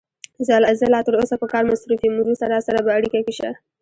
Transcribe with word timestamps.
زه 0.47 0.55
لا 0.93 0.99
تر 1.05 1.13
اوسه 1.21 1.35
په 1.41 1.47
کار 1.53 1.63
مصروف 1.71 2.01
یم، 2.03 2.13
وروسته 2.17 2.45
راسره 2.53 2.79
په 2.85 2.91
اړیکه 2.97 3.19
کې 3.25 3.33
شه. 3.39 3.49